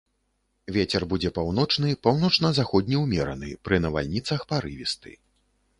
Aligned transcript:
Вецер 0.77 1.03
будзе 1.11 1.29
паўночны, 1.37 1.93
паўночна-заходні 2.07 2.95
ўмераны, 3.05 3.49
пры 3.69 3.75
навальніцах 3.87 4.39
парывісты. 4.53 5.11